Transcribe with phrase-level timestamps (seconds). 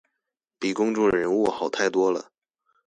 [0.57, 2.31] 比公眾人物好太多了